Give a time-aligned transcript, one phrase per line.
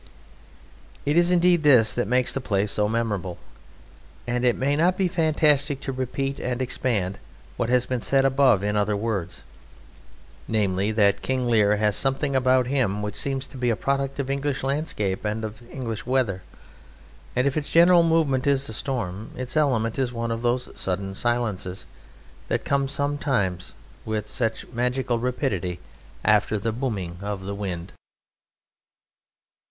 [1.05, 3.37] It is indeed this that makes the play so memorable.
[4.25, 7.19] And it may not be fantastic to repeat and expand
[7.55, 9.43] what has been said above in other words,
[10.47, 14.31] namely, that King Lear has something about him which seems to be a product of
[14.31, 16.41] English landscape and of English weather,
[17.35, 21.13] and if its general movement is a storm its element is one of those sudden
[21.13, 21.85] silences
[22.47, 25.79] that come sometimes with such magical rapidity
[26.25, 27.93] after the booming of the wind.